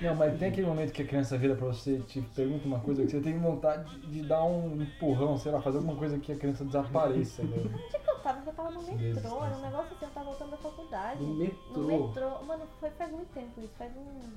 Não, 0.00 0.14
mas 0.14 0.38
tem 0.38 0.48
aquele 0.48 0.66
momento 0.66 0.90
que 0.90 1.02
a 1.02 1.06
criança 1.06 1.36
vira 1.36 1.54
pra 1.54 1.66
você 1.66 1.96
e 1.96 2.02
te 2.02 2.22
pergunta 2.22 2.66
uma 2.66 2.80
coisa 2.80 3.04
que 3.04 3.10
você 3.10 3.20
tem 3.20 3.38
vontade 3.38 3.98
de, 4.00 4.22
dar 4.22 4.42
um 4.42 4.80
empurrão, 4.80 5.36
sei 5.36 5.52
lá, 5.52 5.60
fazer 5.60 5.78
alguma 5.78 5.96
coisa 5.96 6.18
que 6.18 6.32
a 6.32 6.36
criança 6.36 6.64
desapareça, 6.64 7.42
né? 7.42 7.56
Que 7.90 8.10
eu 8.10 8.18
tava? 8.20 8.42
Eu 8.46 8.52
tava 8.54 8.70
no 8.70 8.82
metrô, 8.82 9.44
era 9.44 9.56
um 9.56 9.60
negócio 9.60 9.94
assim, 9.94 10.04
eu 10.04 10.10
tava 10.10 10.26
voltando 10.26 10.50
da 10.50 10.56
faculdade. 10.56 11.22
No 11.22 11.34
metrô. 11.34 11.80
No 11.82 12.08
metrô. 12.08 12.44
Mano, 12.44 12.64
foi 12.80 12.88
faz 12.90 13.12
muito 13.12 13.28
tempo 13.34 13.60
isso, 13.60 13.72
faz 13.76 13.92
um. 13.96 14.32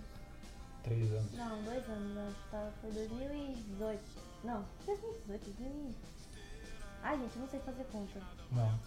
Três 0.84 1.10
anos. 1.12 1.34
Não, 1.34 1.62
dois 1.64 1.90
anos, 1.90 2.16
né? 2.16 2.32
Tá, 2.52 2.70
foi 2.82 2.92
2018. 2.92 4.29
Não, 4.44 4.66
2018, 4.86 5.50
2000. 5.58 5.96
Ai, 7.04 7.18
gente, 7.18 7.36
eu 7.36 7.42
não 7.42 7.50
sei 7.50 7.60
fazer 7.62 7.84
conta. 7.86 8.22
Não, 8.52 8.80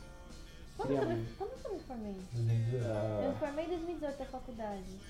Quando 0.76 0.88
que 0.88 0.94
eu 0.94 1.08
me, 1.08 1.26
quando 1.36 1.52
eu 1.64 1.74
me 1.74 1.80
formei? 1.80 2.16
2018. 2.32 2.86
Eu 3.22 3.32
me 3.32 3.38
formei 3.38 3.64
em 3.64 3.68
2018 3.68 4.18
da 4.18 4.24
faculdade. 4.26 5.00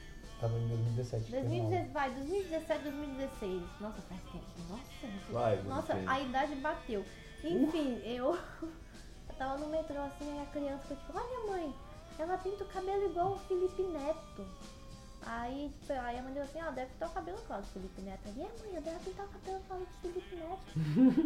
Tava 0.40 0.58
em 0.58 0.68
2017. 0.68 1.30
foi 1.30 1.40
mal. 1.40 1.48
2017, 1.48 1.92
vai, 1.92 2.10
2017, 2.10 2.82
2016. 2.82 3.62
Nossa, 3.80 4.02
faz 4.02 4.20
tempo. 4.32 4.44
Nossa, 4.68 5.32
Vai, 5.32 5.62
Nossa, 5.62 5.94
a 6.06 6.20
idade 6.20 6.54
bateu. 6.56 7.04
Enfim, 7.44 8.00
eu, 8.04 8.34
eu 8.62 9.34
tava 9.38 9.58
no 9.58 9.68
metrô 9.68 10.00
assim, 10.00 10.32
aí 10.32 10.42
a 10.42 10.46
criança 10.46 10.82
foi 10.86 10.96
tipo, 10.96 11.12
olha 11.16 11.52
mãe, 11.52 11.74
ela 12.18 12.38
pinta 12.38 12.64
o 12.64 12.68
cabelo 12.68 13.04
igual 13.04 13.32
o 13.32 13.38
Felipe 13.40 13.82
Neto. 13.82 14.46
Aí, 15.24 15.72
tipo, 15.80 15.92
aí 15.92 16.18
a 16.18 16.22
mãe 16.22 16.32
deu 16.32 16.42
assim, 16.42 16.60
ó, 16.62 16.70
deve 16.70 16.90
pintar 16.92 17.08
o 17.08 17.12
cabelo 17.12 17.38
igual 17.38 17.60
do 17.60 17.66
Felipe 17.68 18.02
Neto. 18.02 18.20
Aí, 18.26 18.40
é 18.40 18.48
mãe, 18.60 18.74
eu 18.74 18.82
devo 18.82 19.00
pintar 19.00 19.26
o 19.26 19.28
cabelo 19.28 19.60
igual 19.64 19.80
do 19.80 19.86
Felipe 20.00 20.36
Neto. 20.36 20.72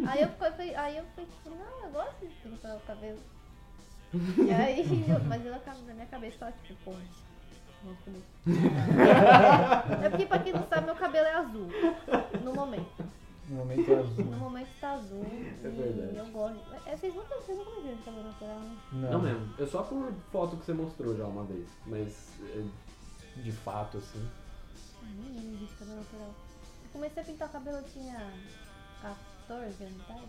aí 0.09 0.21
eu 0.21 0.29
fui, 0.29 0.75
aí 0.75 0.97
eu 0.97 1.05
fui 1.15 1.25
tipo, 1.25 1.49
não, 1.49 1.85
eu 1.85 1.91
gosto 1.91 2.19
de 2.19 2.35
pintar 2.35 2.75
o 2.75 2.79
cabelo. 2.81 3.19
E 4.13 4.51
aí, 4.51 4.81
eu, 5.09 5.19
mas 5.25 5.45
eu, 5.45 5.51
na 5.51 5.93
minha 5.93 6.05
cabeça 6.07 6.37
tava 6.39 6.53
tipo, 6.63 6.79
pô. 6.85 6.93
É 10.03 10.09
porque 10.09 10.25
pra 10.25 10.39
quem 10.39 10.51
não 10.51 10.67
sabe, 10.67 10.85
meu 10.85 10.95
cabelo 10.95 11.27
é 11.27 11.33
azul. 11.35 11.67
No 12.43 12.53
momento. 12.53 13.05
No 13.47 13.57
momento 13.57 13.91
é 13.91 13.95
azul. 13.95 14.25
No 14.25 14.37
momento 14.37 14.69
tá 14.81 14.91
azul. 14.93 15.25
É 15.63 15.67
e 15.67 15.69
verdade. 15.69 16.17
eu 16.17 16.25
gosto. 16.27 16.59
É, 16.85 16.97
vocês 16.97 17.13
nunca, 17.13 17.35
vocês 17.35 17.57
nunca 17.57 17.81
viram 17.81 17.95
de 17.95 18.03
cabelo 18.03 18.23
natural, 18.25 18.59
né? 18.59 18.77
Não, 18.91 19.11
Não 19.11 19.21
mesmo. 19.21 19.53
É 19.59 19.65
só 19.65 19.83
por 19.83 20.11
foto 20.31 20.57
que 20.57 20.65
você 20.65 20.73
mostrou 20.73 21.15
já 21.15 21.25
uma 21.25 21.43
vez. 21.43 21.69
Mas 21.85 22.33
é, 22.41 22.65
de 23.43 23.51
fato, 23.51 23.97
assim. 23.97 24.27
Ah, 25.01 25.05
me 25.05 25.55
viu 25.57 25.67
de 25.67 25.73
cabelo 25.75 25.97
natural. 25.97 26.35
Eu 26.83 26.89
comecei 26.93 27.21
a 27.23 27.25
pintar 27.25 27.47
o 27.47 27.51
cabelo, 27.51 27.77
eu 27.77 27.83
tinha 27.83 28.33
14 29.47 29.83
anos, 29.83 30.07
tá? 30.07 30.19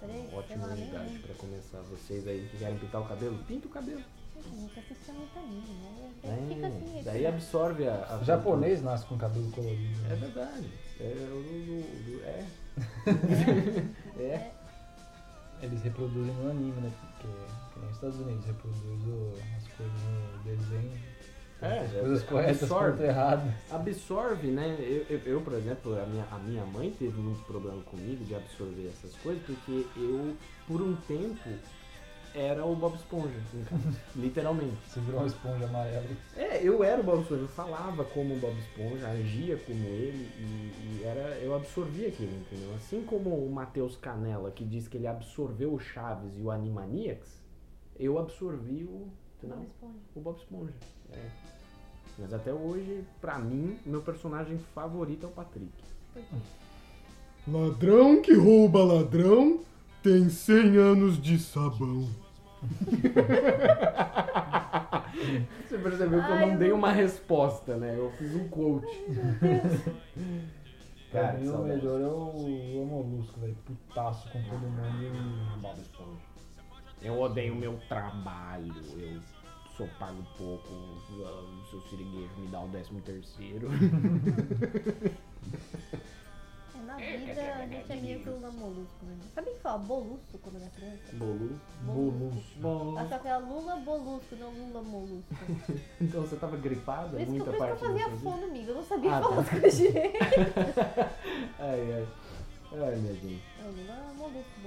13, 0.00 0.34
Ótima 0.34 0.76
idade 0.76 1.18
pra 1.20 1.34
começar. 1.36 1.78
Vocês 1.90 2.26
aí 2.28 2.48
que 2.50 2.58
querem 2.58 2.78
pintar 2.78 3.00
o 3.00 3.06
cabelo, 3.08 3.38
pinta 3.48 3.66
o 3.66 3.70
cabelo. 3.70 4.02
Nunca 4.52 4.80
assisti 4.80 5.10
muito 5.12 5.38
anime, 5.38 5.62
né? 5.62 6.12
É, 6.22 6.54
Fica 6.54 6.66
assim. 6.66 7.02
daí 7.04 7.16
esse- 7.24 7.26
absorve 7.26 7.88
a. 7.88 8.06
a 8.10 8.18
O 8.18 8.24
japonês 8.24 8.82
nasce 8.82 9.06
com 9.06 9.16
cabelo 9.16 9.50
colorido. 9.50 9.98
É 10.04 10.08
né? 10.10 10.16
verdade. 10.16 10.70
É, 11.00 11.04
o- 11.30 11.36
o- 11.36 11.80
o- 12.12 12.22
é. 14.20 14.22
é. 14.22 14.52
Eles 15.62 15.82
reproduzem 15.82 16.34
no 16.34 16.50
anime, 16.50 16.78
né? 16.82 16.92
Porque 17.00 17.26
que 17.72 17.80
nem 17.80 17.88
os 17.88 17.94
Estados 17.94 18.20
Unidos 18.20 18.44
reproduz 18.44 19.02
o- 19.06 19.32
as 19.56 19.68
coisas 19.68 20.00
no 20.02 20.38
desenho. 20.44 21.02
É, 21.60 21.78
as 21.78 21.94
é, 21.94 22.00
coisas 22.00 22.22
corretas 22.24 22.62
absorve. 22.62 23.04
erradas. 23.04 23.54
absorve, 23.70 24.48
né? 24.48 24.76
Eu, 24.78 25.16
eu, 25.16 25.20
eu, 25.24 25.40
por 25.40 25.54
exemplo, 25.54 25.98
a 25.98 26.06
minha, 26.06 26.26
a 26.30 26.38
minha 26.38 26.64
mãe 26.66 26.94
teve 26.98 27.18
muito 27.18 27.42
problema 27.44 27.82
comigo 27.82 28.24
de 28.24 28.34
absorver 28.34 28.88
essas 28.88 29.14
coisas, 29.16 29.42
porque 29.46 29.86
eu, 29.96 30.36
por 30.66 30.82
um 30.82 30.94
tempo, 31.08 31.48
era 32.34 32.62
o 32.66 32.76
Bob 32.76 32.94
Esponja, 32.94 33.40
literalmente. 34.14 34.76
Você 34.86 35.00
virou 35.00 35.20
uma 35.20 35.26
esponja 35.26 35.64
amarela. 35.64 36.04
É, 36.36 36.62
eu 36.62 36.84
era 36.84 37.00
o 37.00 37.04
Bob 37.04 37.22
Esponja, 37.22 37.42
eu 37.42 37.48
falava 37.48 38.04
como 38.04 38.34
o 38.34 38.38
Bob 38.38 38.54
Esponja, 38.58 39.08
agia 39.08 39.56
como 39.56 39.82
ele 39.86 40.30
e, 40.38 41.00
e 41.00 41.04
era, 41.04 41.38
eu 41.38 41.54
absorvia 41.54 42.08
aquilo, 42.08 42.32
entendeu? 42.32 42.74
Assim 42.74 43.02
como 43.04 43.30
o 43.30 43.50
Matheus 43.50 43.96
Canella, 43.96 44.50
que 44.50 44.64
diz 44.66 44.86
que 44.86 44.98
ele 44.98 45.06
absorveu 45.06 45.72
o 45.72 45.78
Chaves 45.78 46.36
e 46.36 46.42
o 46.42 46.50
Animaniacs, 46.50 47.42
eu 47.98 48.18
absorvi 48.18 48.84
o, 48.84 49.10
Esponja. 49.54 49.94
o 50.14 50.20
Bob 50.20 50.36
Esponja. 50.38 50.72
É. 51.12 51.28
Mas 52.18 52.32
até 52.32 52.52
hoje, 52.52 53.04
pra 53.20 53.38
mim, 53.38 53.78
meu 53.84 54.00
personagem 54.02 54.58
favorito 54.74 55.24
é 55.26 55.28
o 55.28 55.32
Patrick. 55.32 55.70
Por 56.14 56.22
quê? 56.22 56.36
Ladrão 57.46 58.20
que 58.22 58.34
rouba 58.34 58.82
ladrão 58.82 59.60
tem 60.02 60.28
100 60.28 60.76
anos 60.78 61.20
de 61.22 61.38
sabão. 61.38 62.08
Você 65.68 65.78
percebeu 65.78 66.22
que 66.22 66.30
eu 66.30 66.34
Ai, 66.34 66.40
não 66.46 66.52
eu 66.52 66.58
dei 66.58 66.68
não- 66.70 66.76
uma 66.76 66.92
resposta, 66.92 67.76
né? 67.76 67.94
Eu 67.98 68.10
fiz 68.12 68.34
um 68.34 68.48
quote. 68.48 68.86
Pra 71.10 71.20
Cara, 71.22 71.38
mim 71.38 71.48
o 71.48 71.52
saudades. 71.52 71.82
melhor 71.82 72.00
é 72.00 72.06
o, 72.06 72.82
o 72.82 72.86
Molusco, 72.86 73.40
velho. 73.40 73.56
Putaço 73.64 74.30
com 74.30 74.42
todo 74.42 74.58
mundo 74.60 75.02
e. 75.02 75.60
Bob 75.60 75.80
Esponja. 75.80 76.20
Eu 77.02 77.20
odeio 77.20 77.52
o 77.52 77.56
meu 77.56 77.78
trabalho, 77.88 78.74
eu 78.98 79.20
sou 79.76 79.86
pago 79.98 80.22
pouco, 80.38 80.68
ah, 81.24 81.42
o 81.62 81.70
seu 81.70 81.80
siriguejo 81.82 82.30
me 82.38 82.48
dá 82.48 82.60
o 82.60 82.68
décimo 82.68 83.00
terceiro. 83.02 83.68
É, 86.72 86.80
na 86.86 86.96
vida 86.96 87.42
a 87.54 87.66
gente 87.66 87.92
é 87.92 87.96
meio 87.96 88.20
que 88.20 88.28
o 88.28 88.34
Lula 88.36 88.50
Molusco, 88.52 89.04
né? 89.06 89.16
Sabia 89.34 89.52
que 89.54 89.60
fala 89.60 89.78
Bolusco 89.78 90.38
quando 90.38 90.56
era 90.56 90.70
criança? 90.70 91.14
Bolu. 91.14 91.60
Molusco. 91.84 92.58
Bolu. 92.60 92.98
Ah, 92.98 93.06
só 93.08 93.18
que 93.18 93.28
era 93.28 93.38
Lula 93.38 93.76
Bolusco, 93.76 94.36
não 94.36 94.50
Lula 94.50 94.82
Molusco. 94.82 95.34
Então 96.00 96.22
você 96.22 96.36
tava 96.36 96.56
gripada 96.56 97.10
Por 97.10 97.20
isso 97.20 97.32
que, 97.32 97.38
eu- 97.40 97.44
muita 97.44 97.58
por 97.58 97.68
isso 97.68 97.78
que 97.78 97.84
eu 97.84 97.88
fazia 97.90 98.16
fono, 98.18 98.44
amiga. 98.44 98.70
Eu 98.70 98.74
não 98.76 98.84
sabia 98.84 99.14
Ah, 99.16 99.22
falar 99.22 99.34
tá. 99.36 99.40
as 99.42 99.48
coisas 99.50 99.76
direito. 99.76 100.18
Ai, 101.58 101.92
ai. 101.94 102.08
Ai, 102.72 102.96
minha 102.96 103.14
gente. 103.14 103.42
É 103.58 103.64
o 103.68 103.70
Lula 103.72 104.12
Molusco, 104.16 104.60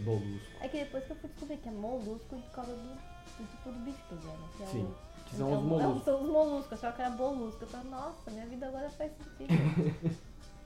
Molusco. 0.00 0.26
Bolusco. 0.26 0.46
É 0.60 0.68
que 0.68 0.78
depois 0.78 1.04
que 1.04 1.10
eu 1.12 1.16
fui 1.16 1.28
descobrir 1.30 1.56
que 1.58 1.68
é 1.68 1.72
molusco 1.72 2.36
por 2.36 2.50
causa 2.52 2.72
do, 2.72 2.82
do 2.82 3.50
tipo 3.50 3.70
do 3.70 3.78
bicho 3.84 3.98
que 4.08 4.14
era, 4.14 4.38
que 4.56 4.62
é 4.62 4.66
Sim. 4.66 4.82
o... 4.84 4.94
Que 5.24 5.36
são 5.36 5.48
é 5.48 5.52
os 5.52 5.58
o- 5.58 5.62
moluscos. 5.62 6.00
é, 6.02 6.04
são 6.04 6.22
os 6.22 6.28
moluscos, 6.30 6.70
eu 6.72 6.76
achava 6.78 6.96
que 6.96 7.02
era 7.02 7.10
bolusco. 7.10 7.62
Eu 7.64 7.68
falei, 7.68 7.90
nossa, 7.90 8.30
minha 8.30 8.46
vida 8.46 8.66
agora 8.68 8.90
faz 8.90 9.12
sentido. 9.16 10.14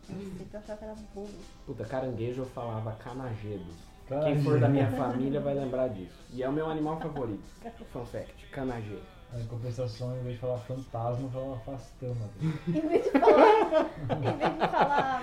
eu 0.52 0.58
achava 0.58 0.78
que 0.78 0.85
era 0.85 0.94
bolusco. 1.14 1.37
Puta, 1.66 1.85
caranguejo 1.85 2.42
eu 2.42 2.47
falava 2.47 2.92
canagedo. 2.97 3.66
Cara, 4.08 4.25
Quem 4.25 4.42
for 4.42 4.58
da 4.58 4.68
minha 4.68 4.90
família 4.90 5.38
vai 5.40 5.52
lembrar 5.54 5.88
disso. 5.88 6.14
E 6.32 6.42
é 6.42 6.49
o 6.49 6.52
meu 6.52 6.68
animal 6.70 6.99
favorito. 6.99 7.42
Fun 7.92 8.04
fact, 8.06 8.47
canageiro. 8.50 9.02
Em 9.35 9.47
compensação, 9.47 10.16
em 10.16 10.23
vez 10.23 10.37
de 10.37 10.40
falar 10.40 10.56
fantasma, 10.61 11.25
eu 11.26 11.30
falava 11.30 11.58
fastama. 11.61 12.30
Em 12.66 12.73
vez 12.88 13.04
de 13.04 13.11
falar. 13.11 13.90
em 14.16 14.37
vez 14.38 14.52
de 14.54 14.58
falar. 14.66 15.23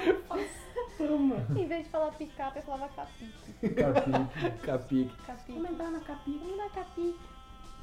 Em 1.00 1.68
vez 1.68 1.84
de 1.84 1.90
falar 1.90 2.12
picape, 2.12 2.58
eu 2.58 2.64
falava 2.64 2.90
capique. 2.94 3.70
Capique, 3.76 4.66
Capique. 4.66 5.16
Capique. 5.26 5.52
Vamos 5.54 5.72
entrar 5.72 5.92
na 5.92 6.00
capique. 6.00 6.40
Vamos 6.40 6.58
na 6.58 6.70
capique. 6.70 7.20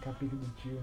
capique 0.01 0.37
do 0.37 0.49
tio. 0.57 0.83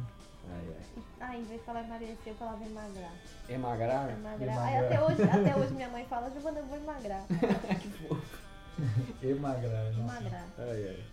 Ai, 0.51 0.75
ai. 0.75 1.03
Ah, 1.19 1.37
em 1.37 1.43
vez 1.43 1.59
de 1.59 1.65
falar 1.65 1.83
emagrecer, 1.83 2.17
eu 2.27 2.35
falava 2.35 2.63
emagrar. 2.63 3.13
Emagrar? 3.47 4.09
Emagrar. 4.11 4.83
Até 4.83 5.03
hoje, 5.03 5.23
até 5.23 5.55
hoje 5.55 5.73
minha 5.73 5.89
mãe 5.89 6.05
fala, 6.05 6.29
Giovana, 6.31 6.59
eu 6.59 6.65
vou 6.65 6.77
emagrar. 6.77 7.23
Emagrar, 9.21 9.91
nossa. 9.91 10.19
Emagrar. 10.19 10.45
Ai, 10.57 10.87
ai. 10.87 11.03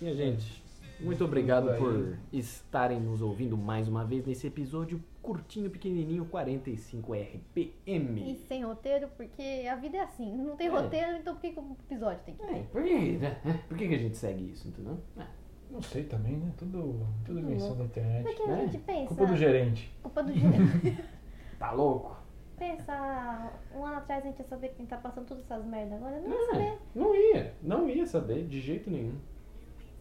Minha 0.00 0.14
gente, 0.14 0.62
muito 1.00 1.24
obrigado 1.24 1.76
por 1.78 2.16
estarem 2.32 3.00
nos 3.00 3.20
ouvindo 3.22 3.56
mais 3.56 3.86
uma 3.88 4.04
vez 4.04 4.26
nesse 4.26 4.46
episódio 4.46 5.02
curtinho, 5.22 5.70
pequenininho, 5.70 6.24
45 6.24 7.14
E 7.14 7.22
RPM. 7.22 8.36
sem 8.48 8.64
roteiro, 8.64 9.08
porque 9.16 9.66
a 9.70 9.76
vida 9.76 9.98
é 9.98 10.00
assim. 10.00 10.34
Não 10.36 10.56
tem 10.56 10.66
É. 10.68 10.70
roteiro, 10.70 11.16
então 11.16 11.34
por 11.34 11.40
que, 11.42 11.50
que 11.52 11.60
o 11.60 11.76
episódio 11.86 12.20
tem 12.24 12.34
que 12.34 12.42
É, 12.42 12.46
ter? 12.46 12.62
por 12.72 12.82
que, 12.82 12.94
né? 13.18 13.62
Por 13.68 13.76
que 13.76 13.88
que 13.88 13.94
a 13.94 13.98
gente 13.98 14.16
segue 14.16 14.50
isso, 14.50 14.68
entendeu? 14.68 14.98
É. 15.18 15.24
Não 15.70 15.82
sei 15.82 16.04
também, 16.04 16.36
né? 16.38 16.50
Tudo, 16.56 17.06
tudo 17.26 17.40
invenção 17.40 17.76
da 17.76 17.84
internet. 17.84 18.24
Porque 18.24 18.42
a 18.42 18.46
né? 18.46 18.64
gente 18.66 18.78
pensa. 18.78 19.08
Culpa 19.08 19.26
do 19.26 19.36
gerente. 19.36 19.92
Culpa 20.02 20.22
do 20.22 20.32
gerente. 20.32 20.98
Tá 21.58 21.72
louco? 21.72 22.16
pensa, 22.56 23.52
um 23.74 23.84
ano 23.84 23.96
atrás 23.98 24.24
a 24.24 24.26
gente 24.28 24.38
ia 24.40 24.44
saber 24.44 24.68
quem 24.76 24.84
tá 24.86 24.96
passando 24.96 25.26
todas 25.26 25.44
essas 25.44 25.64
merdas. 25.64 25.92
Agora 25.94 26.20
não 26.20 26.28
ia 26.28 26.34
É, 26.36 26.46
saber. 26.52 26.78
não 26.94 27.14
ia, 27.14 27.54
não 27.62 27.88
ia 27.90 28.06
saber 28.06 28.46
de 28.48 28.60
jeito 28.60 28.90
nenhum. 28.90 29.14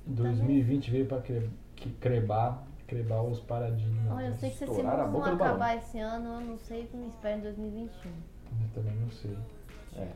2020 0.07 0.91
veio 0.91 1.05
pra 1.05 1.21
cre- 1.21 1.49
que- 1.75 1.89
crebar, 1.99 2.63
crebar 2.87 3.21
os 3.23 3.39
paradigmas. 3.39 4.11
Olha, 4.11 4.25
eu 4.25 4.31
né? 4.31 4.37
sei 4.37 4.49
que 4.49 4.57
se 4.57 4.63
esse 4.63 4.73
mundo 4.73 4.83
não 4.83 5.11
balão. 5.11 5.33
acabar 5.33 5.77
esse 5.77 5.99
ano, 5.99 6.35
eu 6.35 6.41
não 6.41 6.57
sei 6.57 6.83
o 6.83 6.87
que 6.87 6.97
me 6.97 7.07
espera 7.07 7.37
em 7.37 7.41
2021. 7.41 8.09
Eu 8.11 8.69
também 8.73 8.95
não 8.95 9.09
sei. 9.11 9.37
É. 9.97 10.07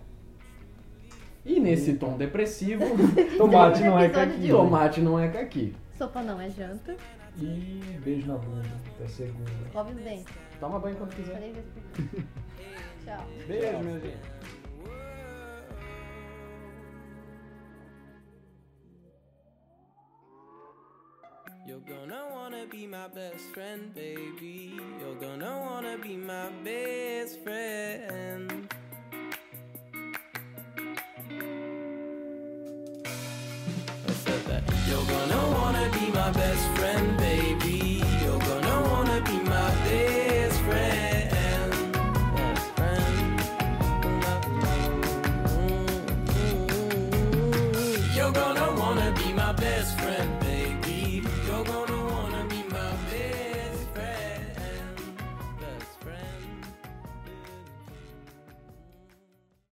E 1.44 1.60
nesse 1.60 1.96
tom 1.96 2.18
depressivo, 2.18 2.84
Tomate 3.38 3.82
não 3.84 4.00
é 4.00 4.10
caqui. 4.10 4.48
tomate 4.50 5.02
não 5.02 5.20
é 5.20 5.28
caqui. 5.30 5.76
Sopa 5.98 6.22
não 6.22 6.40
é 6.40 6.50
janta. 6.50 6.96
E 7.38 8.00
beijo 8.04 8.28
na 8.28 8.38
bunda. 8.38 8.68
Até 8.96 9.08
segunda. 9.08 9.50
Escove 9.66 9.94
os 9.94 10.04
dentes. 10.04 10.34
Toma 10.60 10.80
banho 10.80 10.96
quando 10.98 11.16
quiser. 11.16 11.40
Tchau. 13.04 13.26
Beijo, 13.48 13.80
minha 13.80 14.00
gente. 14.00 14.18
You're 21.64 21.80
gonna 21.80 22.26
wanna 22.32 22.66
be 22.66 22.88
my 22.88 23.08
best 23.08 23.46
friend, 23.54 23.94
baby. 23.94 24.80
You're 25.00 25.16
gonna 25.16 25.60
wanna 25.60 25.96
be 26.02 26.18
my 26.18 26.50
best 26.64 27.40
friend. 27.44 28.68